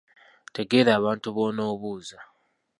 [0.53, 2.17] Tegeera abantu b’onoobuuza